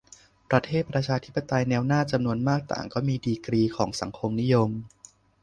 [0.49, 4.69] ประเทศประชาธิปไตยแนวหน้าจำนวนมากต่างก็มีดีกรีของสังคมนิยม